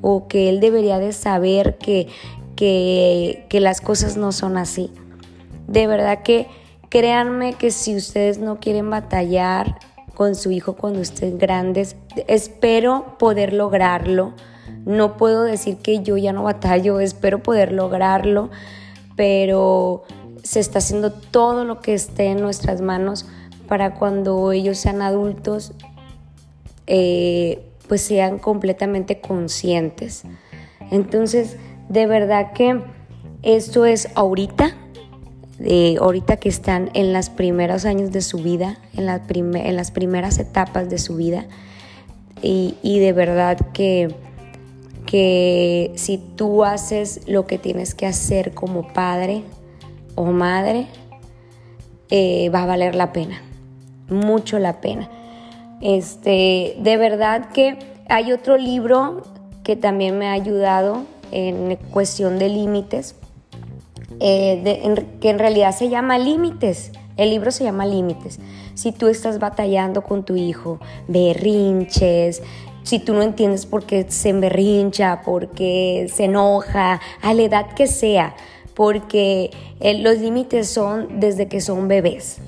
o 0.02 0.28
que 0.28 0.48
él 0.48 0.60
debería 0.60 0.98
de 0.98 1.12
saber 1.12 1.76
que, 1.76 2.08
que, 2.56 3.44
que 3.48 3.60
las 3.60 3.80
cosas 3.80 4.16
no 4.16 4.32
son 4.32 4.56
así. 4.56 4.90
De 5.68 5.86
verdad 5.86 6.22
que 6.22 6.46
créanme 6.88 7.54
que 7.54 7.70
si 7.70 7.96
ustedes 7.96 8.38
no 8.38 8.60
quieren 8.60 8.88
batallar 8.88 9.76
con 10.20 10.34
su 10.34 10.50
hijo 10.50 10.74
cuando 10.74 11.00
estén 11.00 11.38
grandes. 11.38 11.96
Espero 12.26 13.16
poder 13.18 13.54
lograrlo. 13.54 14.34
No 14.84 15.16
puedo 15.16 15.44
decir 15.44 15.78
que 15.78 16.02
yo 16.02 16.18
ya 16.18 16.34
no 16.34 16.42
batallo, 16.42 17.00
espero 17.00 17.42
poder 17.42 17.72
lograrlo, 17.72 18.50
pero 19.20 20.04
se 20.42 20.60
está 20.60 20.78
haciendo 20.78 21.12
todo 21.12 21.66
lo 21.66 21.82
que 21.82 21.92
esté 21.92 22.28
en 22.28 22.40
nuestras 22.40 22.80
manos 22.80 23.26
para 23.68 23.96
cuando 23.96 24.50
ellos 24.50 24.78
sean 24.78 25.02
adultos, 25.02 25.74
eh, 26.86 27.62
pues 27.86 28.00
sean 28.00 28.38
completamente 28.38 29.20
conscientes. 29.20 30.22
Entonces, 30.90 31.58
de 31.90 32.06
verdad 32.06 32.54
que 32.54 32.80
esto 33.42 33.84
es 33.84 34.08
ahorita, 34.14 34.74
de 35.58 35.98
ahorita 36.00 36.38
que 36.38 36.48
están 36.48 36.88
en 36.94 37.12
los 37.12 37.28
primeros 37.28 37.84
años 37.84 38.12
de 38.12 38.22
su 38.22 38.38
vida, 38.38 38.78
en, 38.96 39.06
en 39.06 39.76
las 39.76 39.90
primeras 39.90 40.38
etapas 40.38 40.88
de 40.88 40.96
su 40.96 41.16
vida. 41.16 41.44
Y, 42.40 42.98
de 43.00 43.12
verdad 43.12 43.58
que, 43.74 44.14
que 45.10 45.90
si 45.96 46.18
tú 46.18 46.64
haces 46.64 47.22
lo 47.26 47.44
que 47.44 47.58
tienes 47.58 47.96
que 47.96 48.06
hacer 48.06 48.54
como 48.54 48.92
padre 48.92 49.42
o 50.14 50.26
madre, 50.26 50.86
eh, 52.10 52.48
va 52.54 52.62
a 52.62 52.66
valer 52.66 52.94
la 52.94 53.12
pena, 53.12 53.42
mucho 54.08 54.60
la 54.60 54.80
pena. 54.80 55.10
Este, 55.80 56.76
de 56.78 56.96
verdad 56.96 57.48
que 57.52 57.76
hay 58.08 58.30
otro 58.30 58.56
libro 58.56 59.22
que 59.64 59.74
también 59.74 60.16
me 60.16 60.28
ha 60.28 60.32
ayudado 60.32 61.02
en 61.32 61.76
cuestión 61.90 62.38
de 62.38 62.48
límites, 62.48 63.16
eh, 64.20 64.94
que 65.20 65.30
en 65.30 65.38
realidad 65.40 65.74
se 65.74 65.88
llama 65.88 66.18
Límites. 66.20 66.92
El 67.16 67.30
libro 67.30 67.50
se 67.50 67.64
llama 67.64 67.84
Límites. 67.84 68.38
Si 68.74 68.92
tú 68.92 69.08
estás 69.08 69.40
batallando 69.40 70.02
con 70.02 70.24
tu 70.24 70.36
hijo, 70.36 70.78
berrinches, 71.08 72.42
si 72.82 72.98
tú 72.98 73.14
no 73.14 73.22
entiendes 73.22 73.66
por 73.66 73.84
qué 73.84 74.06
se 74.08 74.30
emberrincha, 74.30 75.22
por 75.22 75.48
qué 75.48 76.10
se 76.12 76.24
enoja, 76.24 77.00
a 77.22 77.34
la 77.34 77.42
edad 77.42 77.74
que 77.74 77.86
sea, 77.86 78.34
porque 78.74 79.50
eh, 79.80 79.98
los 79.98 80.18
límites 80.18 80.68
son 80.68 81.20
desde 81.20 81.48
que 81.48 81.60
son 81.60 81.88
bebés, 81.88 82.38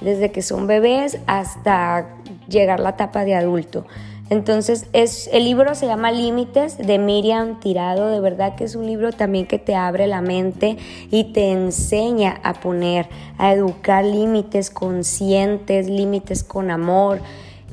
desde 0.00 0.30
que 0.30 0.42
son 0.42 0.66
bebés 0.66 1.18
hasta 1.26 2.08
llegar 2.48 2.80
la 2.80 2.90
etapa 2.90 3.24
de 3.24 3.34
adulto. 3.34 3.86
Entonces, 4.30 4.86
es, 4.94 5.28
el 5.30 5.44
libro 5.44 5.74
se 5.74 5.86
llama 5.86 6.10
Límites 6.10 6.78
de 6.78 6.98
Miriam 6.98 7.60
Tirado. 7.60 8.08
De 8.08 8.18
verdad 8.18 8.54
que 8.54 8.64
es 8.64 8.74
un 8.74 8.86
libro 8.86 9.12
también 9.12 9.46
que 9.46 9.58
te 9.58 9.74
abre 9.74 10.06
la 10.06 10.22
mente 10.22 10.78
y 11.10 11.32
te 11.32 11.52
enseña 11.52 12.40
a 12.42 12.54
poner, 12.54 13.08
a 13.36 13.52
educar 13.52 14.06
límites 14.06 14.70
conscientes, 14.70 15.86
límites 15.86 16.44
con 16.44 16.70
amor. 16.70 17.20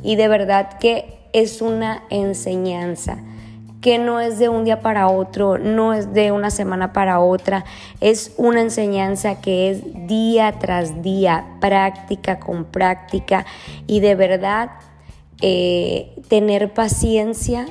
Y 0.04 0.18
de 0.18 0.28
verdad 0.28 0.80
que 0.80 1.18
es 1.33 1.62
una 1.62 2.03
enseñanza 2.09 3.17
que 3.81 3.98
no 3.98 4.19
es 4.19 4.39
de 4.39 4.50
un 4.50 4.65
día 4.65 4.81
para 4.81 5.07
otro, 5.07 5.57
no 5.57 5.93
es 5.93 6.13
de 6.13 6.31
una 6.31 6.51
semana 6.51 6.91
para 6.91 7.19
otra, 7.19 7.63
es 8.01 8.33
una 8.38 8.62
enseñanza 8.62 9.39
que 9.39 9.71
es 9.71 9.81
día 10.07 10.55
tras 10.59 11.01
día, 11.01 11.45
práctica 11.62 12.39
con 12.39 12.65
práctica 12.65 13.45
y 13.88 14.01
de 14.01 14.15
verdad 14.15 14.71
eh, 15.41 16.13
tener 16.27 16.74
paciencia, 16.74 17.67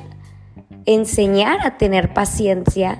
enseñar 0.85 1.59
a 1.65 1.77
tener 1.77 2.13
paciencia 2.13 2.99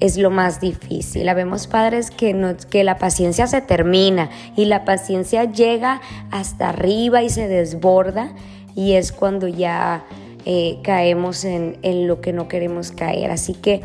es 0.00 0.18
lo 0.18 0.30
más 0.30 0.60
difícil. 0.60 1.28
Habemos 1.28 1.68
padres 1.68 2.10
que, 2.10 2.34
no, 2.34 2.56
que 2.56 2.82
la 2.82 2.98
paciencia 2.98 3.46
se 3.46 3.60
termina 3.60 4.30
y 4.56 4.64
la 4.64 4.84
paciencia 4.84 5.44
llega 5.44 6.00
hasta 6.32 6.70
arriba 6.70 7.22
y 7.22 7.30
se 7.30 7.46
desborda 7.46 8.32
y 8.74 8.92
es 8.92 9.12
cuando 9.12 9.48
ya 9.48 10.04
eh, 10.44 10.78
caemos 10.82 11.44
en, 11.44 11.76
lo 12.08 12.20
que 12.20 12.32
no 12.32 12.48
queremos 12.48 12.90
caer. 12.90 13.30
Así 13.30 13.54
que 13.54 13.80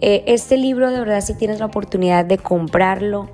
eh, 0.00 0.24
este 0.26 0.58
libro 0.58 0.90
de 0.90 0.98
verdad 0.98 1.22
si 1.22 1.34
tienes 1.34 1.58
la 1.58 1.66
oportunidad 1.66 2.24
de 2.24 2.36
comprarlo, 2.36 3.30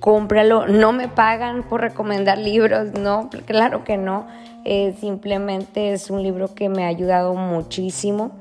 cómpralo. 0.00 0.66
No 0.66 0.92
me 0.92 1.08
pagan 1.08 1.62
por 1.62 1.80
recomendar 1.80 2.38
libros, 2.38 2.92
no, 2.98 3.30
claro 3.46 3.84
que 3.84 3.96
no. 3.96 4.26
Eh, 4.66 4.94
simplemente 5.00 5.92
es 5.92 6.10
un 6.10 6.22
libro 6.22 6.54
que 6.54 6.68
me 6.68 6.84
ha 6.84 6.88
ayudado 6.88 7.34
muchísimo 7.34 8.32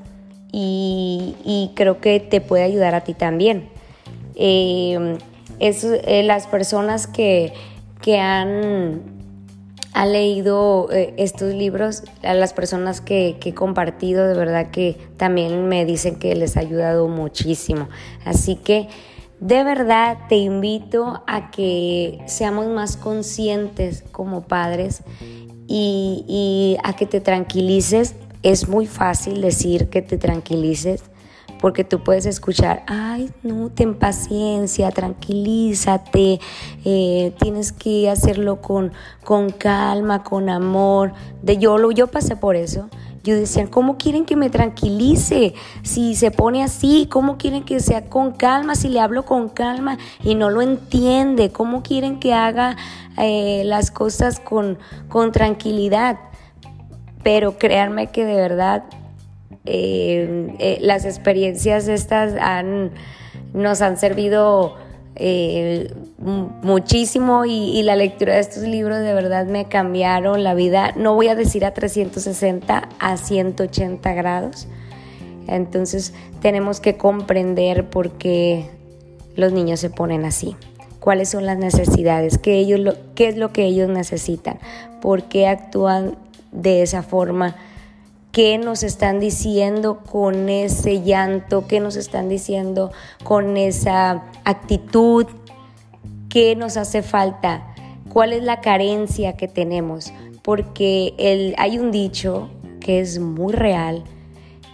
y, 0.51 1.71
creo 1.75 2.01
que 2.01 2.19
te 2.19 2.41
puede 2.41 2.63
ayudar 2.63 2.95
a 2.95 3.01
ti 3.01 3.13
también. 3.13 3.69
Es, 4.35 5.85
las 6.25 6.47
personas 6.47 7.07
que, 7.07 7.53
han, 8.19 9.01
leído 10.05 10.89
estos 10.91 11.53
libros, 11.53 12.03
a 12.23 12.33
las 12.33 12.53
personas 12.53 13.01
que, 13.01 13.37
he 13.43 13.53
compartido, 13.53 14.27
de 14.27 14.35
verdad 14.35 14.71
que 14.71 14.97
también 15.17 15.67
me 15.67 15.85
dicen 15.85 16.17
que 16.17 16.35
les 16.35 16.57
ha 16.57 16.61
ayudado 16.61 17.07
muchísimo. 17.07 17.89
Así 18.25 18.55
que 18.55 18.87
de 19.39 19.63
verdad 19.63 20.17
te 20.27 20.35
invito 20.35 21.23
a 21.27 21.49
que 21.51 22.19
seamos 22.27 22.67
más 22.67 22.97
conscientes 22.97 24.03
como 24.11 24.41
padres 24.41 25.01
y, 25.67 26.77
a 26.83 26.95
que 26.95 27.05
te 27.05 27.21
tranquilices. 27.21 28.15
Es 28.41 28.69
muy 28.69 28.85
fácil 28.85 29.41
decir 29.41 29.89
que 29.89 30.01
te 30.01 30.17
tranquilices, 30.17 31.03
porque 31.59 31.83
tú 31.83 32.03
puedes 32.03 32.25
escuchar, 32.25 32.83
ay, 32.87 33.31
no, 33.43 33.69
ten 33.69 33.95
paciencia, 33.95 34.91
tranquilízate, 34.91 36.39
eh, 36.85 37.33
tienes 37.39 37.71
que 37.71 38.09
hacerlo 38.09 38.61
con, 38.61 38.93
con 39.23 39.49
calma, 39.49 40.23
con 40.23 40.49
amor. 40.49 41.13
De 41.41 41.57
yo, 41.57 41.91
yo 41.91 42.07
pasé 42.07 42.35
por 42.35 42.55
eso. 42.55 42.89
Yo 43.23 43.35
decía, 43.35 43.67
¿cómo 43.69 43.97
quieren 43.97 44.25
que 44.25 44.37
me 44.37 44.49
tranquilice? 44.49 45.53
Si 45.83 46.15
se 46.15 46.31
pone 46.31 46.63
así, 46.63 47.07
¿cómo 47.11 47.37
quieren 47.37 47.63
que 47.63 47.81
sea 47.81 48.05
con 48.05 48.31
calma? 48.31 48.75
Si 48.75 48.87
le 48.87 49.01
hablo 49.01 49.25
con 49.25 49.49
calma 49.49 49.97
y 50.23 50.35
no 50.35 50.49
lo 50.49 50.61
entiende, 50.61 51.51
¿cómo 51.51 51.83
quieren 51.83 52.19
que 52.19 52.33
haga 52.33 52.77
eh, 53.17 53.63
las 53.65 53.91
cosas 53.91 54.39
con, 54.39 54.79
con 55.09 55.33
tranquilidad? 55.33 56.17
Pero 57.21 57.57
créanme 57.57 58.07
que 58.07 58.23
de 58.23 58.35
verdad 58.35 58.85
eh, 59.71 60.55
eh, 60.57 60.77
las 60.81 61.05
experiencias 61.05 61.87
estas 61.87 62.33
han, 62.41 62.89
nos 63.53 63.83
han 63.83 63.97
servido 63.97 64.77
eh, 65.15 65.93
muchísimo 66.17 67.45
y, 67.45 67.83
la 67.83 67.95
lectura 67.95 68.33
de 68.33 68.39
estos 68.39 68.63
libros 68.63 68.97
de 68.97 69.13
verdad 69.13 69.45
me 69.45 69.65
cambiaron 69.65 70.43
la 70.43 70.55
vida, 70.55 70.93
no 70.95 71.13
voy 71.13 71.27
a 71.27 71.35
decir 71.35 71.65
a 71.65 71.75
360, 71.75 72.89
a 72.97 73.17
180 73.17 74.13
grados. 74.13 74.67
Entonces 75.47 76.15
tenemos 76.41 76.79
que 76.79 76.97
comprender 76.97 77.91
por 77.91 78.13
qué 78.13 78.71
los 79.35 79.53
niños 79.53 79.79
se 79.81 79.91
ponen 79.91 80.25
así, 80.25 80.55
cuáles 80.99 81.29
son 81.29 81.45
las 81.45 81.59
necesidades, 81.59 82.39
qué, 82.39 82.57
ellos 82.57 82.97
qué 83.13 83.27
es 83.27 83.37
lo 83.37 83.53
que 83.53 83.65
ellos 83.65 83.87
necesitan, 83.87 84.57
por 84.99 85.25
qué 85.25 85.47
actúan 85.47 86.15
de 86.51 86.81
esa 86.81 87.03
forma 87.03 87.55
qué 88.31 88.57
nos 88.57 88.83
están 88.83 89.19
diciendo 89.19 89.99
con 89.99 90.49
ese 90.49 91.01
llanto, 91.01 91.67
qué 91.67 91.79
nos 91.79 91.95
están 91.95 92.29
diciendo 92.29 92.91
con 93.23 93.57
esa 93.57 94.23
actitud, 94.45 95.25
qué 96.29 96.55
nos 96.55 96.77
hace 96.77 97.01
falta, 97.01 97.73
cuál 98.11 98.33
es 98.33 98.43
la 98.43 98.61
carencia 98.61 99.35
que 99.35 99.47
tenemos, 99.47 100.13
porque 100.43 101.13
el, 101.17 101.55
hay 101.57 101.79
un 101.79 101.91
dicho 101.91 102.49
que 102.79 102.99
es 102.99 103.19
muy 103.19 103.53
real 103.53 104.03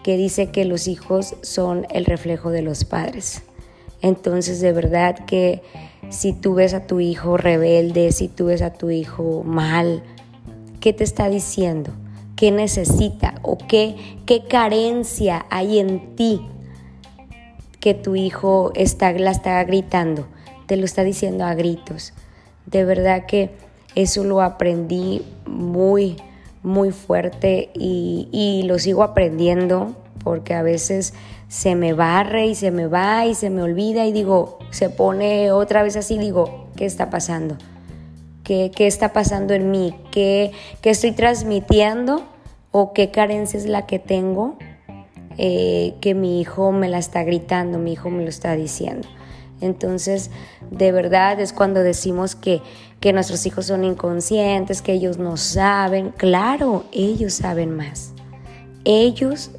que 0.04 0.18
dice 0.18 0.52
que 0.52 0.66
los 0.66 0.88
hijos 0.88 1.36
son 1.42 1.88
el 1.90 2.06
reflejo 2.06 2.52
de 2.52 2.62
los 2.62 2.86
padres. 2.86 3.42
Entonces, 4.02 4.62
de 4.62 4.72
verdad 4.72 5.26
que 5.26 5.64
si 6.10 6.34
tú 6.34 6.54
ves 6.54 6.76
a 6.76 6.86
tu 6.86 7.00
hijo 7.00 7.38
rebelde, 7.38 8.12
si 8.12 8.28
tú 8.28 8.46
ves 8.46 8.62
a 8.62 8.72
tu 8.72 8.92
hijo 8.92 9.42
mal, 9.44 10.04
¿qué 10.80 10.94
te 10.94 11.04
está 11.04 11.28
diciendo? 11.30 11.92
Qué 12.36 12.52
necesita 12.52 13.36
o 13.42 13.58
qué, 13.58 13.96
qué 14.26 14.44
carencia 14.44 15.46
hay 15.50 15.80
en 15.80 16.16
ti 16.16 16.42
que 17.80 17.94
tu 17.94 18.16
hijo 18.16 18.72
está, 18.76 19.12
la 19.14 19.32
está 19.32 19.64
gritando, 19.64 20.28
te 20.66 20.76
lo 20.78 20.86
está 20.86 21.04
diciendo 21.04 21.46
a 21.46 21.54
gritos. 21.54 22.14
De 22.66 22.84
verdad 22.84 23.26
que 23.28 23.52
eso 23.94 24.24
lo 24.24 24.42
aprendí 24.42 25.22
muy, 25.46 26.18
muy 26.64 26.92
fuerte 26.92 27.70
y, 27.76 28.28
y 28.32 28.64
lo 28.64 28.80
sigo 28.80 29.04
aprendiendo 29.04 29.96
porque 30.24 30.56
a 30.56 30.64
veces 30.64 31.14
se 31.48 31.76
me 31.76 31.94
barre 31.94 32.48
y 32.48 32.56
se 32.56 32.72
me 32.72 32.88
va 32.88 33.28
y 33.28 33.36
se 33.36 33.52
me 33.52 33.62
olvida 33.62 34.06
y 34.06 34.12
digo, 34.12 34.58
se 34.72 34.90
pone 34.90 35.52
otra 35.52 35.84
vez 35.84 35.96
así, 35.96 36.18
digo, 36.18 36.68
¿qué 36.76 36.86
está 36.86 37.12
pasando? 37.12 37.56
Qué, 38.46 38.72
está 38.78 39.12
pasando 39.12 39.54
en 39.54 39.72
mí, 39.72 39.94
qué, 40.12 40.52
estoy 40.84 41.12
transmitiendo 41.12 42.24
o 42.72 42.94
qué 42.94 43.12
carencia 43.12 43.58
es 43.58 43.66
la 43.66 43.86
que 43.86 44.00
tengo 44.00 44.58
eh, 45.38 45.96
que 46.00 46.14
mi 46.14 46.40
hijo 46.40 46.72
me 46.72 46.88
la 46.88 47.00
está 47.00 47.24
gritando, 47.24 47.80
mi 47.80 47.94
hijo 47.94 48.10
me 48.10 48.24
lo 48.24 48.30
está 48.30 48.56
diciendo. 48.56 49.08
Entonces, 49.62 50.32
de 50.70 50.92
verdad 50.92 51.40
es 51.40 51.52
cuando 51.52 51.82
decimos 51.82 52.36
que, 52.36 52.62
que 53.00 53.14
nuestros 53.14 53.46
hijos 53.46 53.66
son 53.66 53.84
inconscientes, 53.84 54.82
que 54.82 54.94
ellos 54.94 55.18
no 55.18 55.38
saben. 55.38 56.12
Claro, 56.12 56.86
ellos 56.92 57.34
saben 57.34 57.76
más. 57.76 58.14
Ellos 58.84 59.52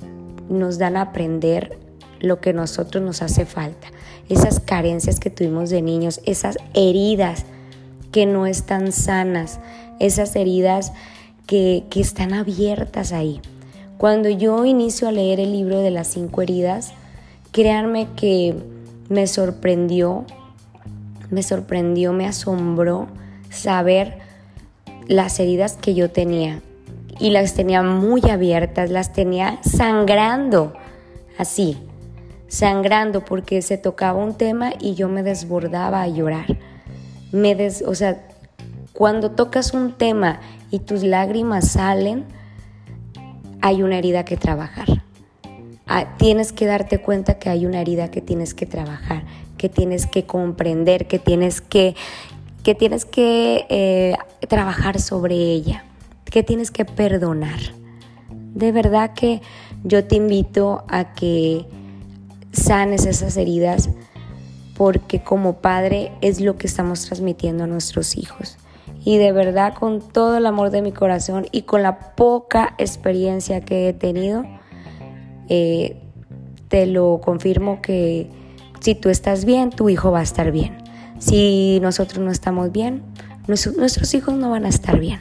nos 0.49 0.79
dan 0.79 0.97
a 0.97 1.03
aprender 1.03 1.79
lo 2.21 2.41
que 2.41 2.51
a 2.51 2.53
nosotros 2.53 3.03
nos 3.03 3.23
hace 3.23 3.47
falta. 3.47 3.89
Esas 4.29 4.61
carencias 4.61 5.19
que 5.19 5.31
tuvimos 5.31 5.71
de 5.71 5.83
niños, 5.83 6.21
esas 6.25 6.57
heridas 6.75 7.47
que 8.17 8.25
no 8.25 8.47
están 8.47 8.93
sanas, 8.93 9.61
esas 9.99 10.37
heridas 10.37 10.95
que, 11.47 11.85
están 11.97 12.33
abiertas 12.33 13.13
ahí. 13.13 13.43
Cuando 13.99 14.31
yo 14.31 14.65
inicio 14.65 15.07
a 15.07 15.13
leer 15.13 15.39
el 15.39 15.53
libro 15.53 15.81
de 15.81 15.91
las 15.91 16.07
cinco 16.07 16.41
heridas, 16.41 16.95
créanme 17.53 18.09
que 18.17 18.55
me 19.11 19.27
sorprendió, 19.27 20.25
me 21.29 21.43
sorprendió, 21.43 22.15
me 22.15 22.25
asombró 22.25 23.07
saber 23.51 24.17
las 25.07 25.39
heridas 25.39 25.77
que 25.77 25.93
yo 25.93 26.11
tenía. 26.11 26.63
Y 27.21 27.29
las 27.29 27.53
tenía 27.53 27.83
muy 27.83 28.23
abiertas, 28.31 28.89
las 28.89 29.13
tenía 29.13 29.59
sangrando, 29.63 30.73
así, 31.37 31.77
sangrando 32.49 33.27
porque 33.27 33.61
se 33.61 33.77
tocaba 33.77 34.25
un 34.25 34.33
tema 34.39 34.73
y 34.81 34.95
yo 34.95 35.11
me 35.11 35.23
desbordaba 35.23 36.01
a 36.01 36.09
llorar 36.09 36.57
me 37.33 37.55
des, 37.55 37.83
o 37.83 37.95
sea, 37.95 38.27
cuando 38.93 39.31
tocas 39.33 39.75
un 39.75 39.93
tema 39.93 40.41
y 40.71 40.81
tus 40.81 41.03
lágrimas 41.03 41.69
salen, 41.69 42.25
hay 43.61 43.83
una 43.83 43.99
herida 43.99 44.25
que 44.25 44.37
trabajar. 44.37 45.03
Ah, 45.87 46.17
tienes 46.19 46.53
que 46.53 46.67
darte 46.67 47.01
cuenta 47.01 47.39
que 47.39 47.49
hay 47.49 47.67
una 47.67 47.81
herida 47.81 48.11
que 48.11 48.21
tienes 48.21 48.55
que 48.55 48.67
trabajar, 48.67 49.25
que 49.57 49.69
tienes 49.69 50.07
que 50.07 50.25
comprender, 50.25 51.07
que 51.07 51.19
tienes 51.19 51.61
que, 51.61 51.95
que, 52.65 52.75
tienes 52.75 53.05
que 53.05 53.67
eh, 53.69 54.17
trabajar 54.49 55.01
sobre 55.01 55.37
ella, 55.37 55.85
que 56.25 56.43
tienes 56.43 56.71
que 56.71 56.85
perdonar. 56.85 57.61
De 58.31 58.73
verdad 58.73 59.13
que 59.15 59.43
yo 59.85 60.05
te 60.05 60.17
invito 60.17 60.85
a 60.89 61.13
que 61.15 61.67
sanes 62.51 63.07
esas 63.07 63.37
heridas 63.37 63.91
porque 64.77 65.23
como 65.23 65.55
padre 65.55 66.13
es 66.21 66.41
lo 66.41 66.57
que 66.57 66.67
estamos 66.67 67.07
transmitiendo 67.07 67.65
a 67.65 67.67
nuestros 67.67 68.17
hijos. 68.17 68.59
Y 69.05 69.19
de 69.19 69.33
verdad, 69.33 69.75
con 69.75 70.01
todo 70.01 70.37
el 70.37 70.47
amor 70.47 70.71
de 70.71 70.83
mi 70.83 70.93
corazón 70.93 71.47
y 71.53 71.63
con 71.63 71.83
la 71.83 72.15
poca 72.15 72.75
experiencia 72.79 73.61
que 73.61 73.89
he 73.89 73.93
tenido, 73.93 74.45
eh, 75.49 75.97
te 76.69 76.87
lo 76.87 77.21
confirmo 77.23 77.81
que 77.81 78.29
si 78.81 78.95
tú 78.95 79.09
estás 79.09 79.45
bien, 79.45 79.71
tu 79.71 79.89
hijo 79.89 80.11
va 80.11 80.21
a 80.21 80.23
estar 80.23 80.51
bien. 80.51 80.77
Si 81.19 81.79
nosotros 81.81 82.25
no 82.25 82.31
estamos 82.31 82.73
bien, 82.73 83.03
nuestros 83.47 84.13
hijos 84.15 84.35
no 84.35 84.51
van 84.51 84.67
a 84.67 84.69
estar 84.69 84.99
bien. 84.99 85.21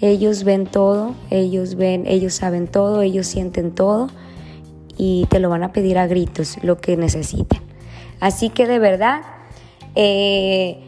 Ellos 0.00 0.44
ven 0.44 0.66
todo, 0.66 1.14
ellos 1.30 1.76
ven, 1.76 2.04
ellos 2.06 2.34
saben 2.34 2.66
todo, 2.66 3.00
ellos 3.00 3.26
sienten 3.26 3.72
todo 3.72 4.08
y 4.98 5.26
te 5.30 5.38
lo 5.38 5.48
van 5.48 5.62
a 5.62 5.72
pedir 5.72 5.98
a 5.98 6.06
gritos 6.06 6.58
lo 6.62 6.78
que 6.78 6.96
necesiten. 6.96 7.63
Así 8.20 8.50
que 8.50 8.66
de 8.66 8.78
verdad, 8.78 9.22
eh, 9.94 10.78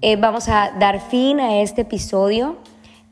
eh, 0.00 0.16
vamos 0.16 0.48
a 0.48 0.72
dar 0.78 1.00
fin 1.00 1.40
a 1.40 1.60
este 1.60 1.82
episodio. 1.82 2.56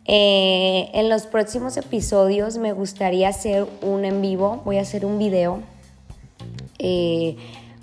Eh, 0.05 0.91
en 0.95 1.09
los 1.09 1.27
próximos 1.27 1.77
episodios 1.77 2.59
me 2.59 2.73
gustaría 2.73 3.29
hacer 3.29 3.67
un 3.83 4.05
en 4.05 4.23
vivo, 4.23 4.61
voy 4.65 4.79
a 4.79 4.83
hacer 4.83 5.05
un 5.05 5.19
video, 5.19 5.61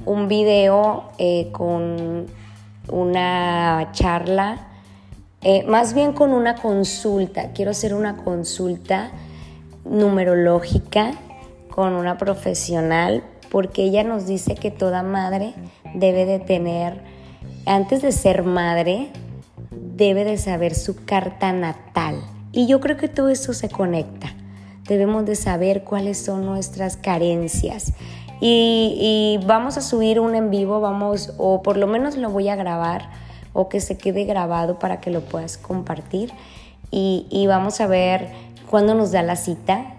un 0.06 0.28
video 0.28 1.12
con 1.52 2.26
una 2.90 3.90
charla, 3.94 4.68
más 5.68 5.94
bien 5.94 6.12
con 6.12 6.34
una 6.34 6.56
consulta, 6.56 7.52
quiero 7.54 7.72
hacer 7.72 7.94
una 7.94 8.18
consulta 8.18 9.12
numerológica 9.86 11.14
con 11.70 11.94
una 11.94 12.18
profesional 12.18 13.24
porque 13.50 13.84
ella 13.84 14.04
nos 14.04 14.28
dice 14.28 14.56
que 14.56 14.72
toda 14.72 15.04
madre 15.04 15.54
debe 15.94 16.26
de 16.26 16.40
tener, 16.40 17.02
antes 17.66 18.02
de 18.02 18.12
ser 18.12 18.44
madre, 18.44 19.10
debe 19.72 20.24
de 20.24 20.38
saber 20.38 20.76
su 20.76 21.06
carta 21.06 21.52
natal. 21.52 22.22
Y 22.52 22.68
yo 22.68 22.80
creo 22.80 22.98
que 22.98 23.08
todo 23.08 23.30
eso 23.30 23.54
se 23.54 23.70
conecta. 23.70 24.34
Debemos 24.88 25.26
de 25.26 25.36
saber 25.36 25.84
cuáles 25.84 26.18
son 26.18 26.46
nuestras 26.46 26.98
carencias. 26.98 27.94
Y, 28.40 29.40
vamos 29.46 29.78
a 29.78 29.82
subir 29.82 30.20
un 30.20 30.36
en 30.36 30.52
vivo, 30.52 30.80
vamos, 30.80 31.34
o 31.38 31.64
por 31.64 31.78
lo 31.78 31.88
menos 31.88 32.16
lo 32.18 32.30
voy 32.30 32.50
a 32.50 32.56
grabar, 32.56 33.10
o 33.54 33.68
que 33.68 33.82
se 33.82 33.98
quede 33.98 34.26
grabado 34.26 34.78
para 34.78 35.02
que 35.02 35.10
lo 35.10 35.22
puedas 35.22 35.58
compartir. 35.58 36.32
Y, 36.92 37.26
y 37.30 37.48
vamos 37.48 37.82
a 37.82 37.88
ver 37.88 38.30
cuándo 38.70 38.94
nos 38.94 39.12
da 39.12 39.24
la 39.24 39.36
cita 39.36 39.97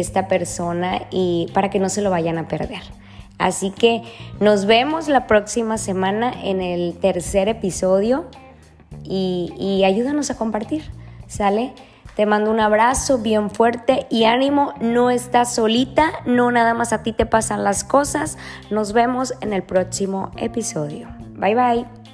esta 0.00 0.28
persona 0.28 1.02
y 1.10 1.48
para 1.54 1.70
que 1.70 1.78
no 1.78 1.88
se 1.88 2.02
lo 2.02 2.10
vayan 2.10 2.38
a 2.38 2.48
perder. 2.48 2.82
Así 3.38 3.70
que 3.70 4.02
nos 4.40 4.66
vemos 4.66 5.08
la 5.08 5.26
próxima 5.26 5.78
semana 5.78 6.32
en 6.42 6.62
el 6.62 6.96
tercer 6.98 7.48
episodio 7.48 8.26
y, 9.04 9.82
ayúdanos 9.84 10.30
a 10.30 10.36
compartir, 10.36 10.84
¿sale? 11.26 11.74
Te 12.14 12.24
mando 12.24 12.50
un 12.50 12.60
abrazo 12.60 13.18
bien 13.18 13.50
fuerte 13.50 14.06
y 14.08 14.24
ánimo, 14.24 14.72
no 14.80 15.10
estás 15.10 15.54
solita, 15.54 16.12
no 16.24 16.50
nada 16.50 16.72
más 16.72 16.94
a 16.94 17.02
ti 17.02 17.12
te 17.12 17.26
pasan 17.26 17.62
las 17.62 17.84
cosas. 17.84 18.38
Nos 18.70 18.94
vemos 18.94 19.34
en 19.42 19.52
el 19.52 19.62
próximo 19.62 20.30
episodio. 20.38 21.08
Bye 21.34 21.54
bye. 21.54 22.05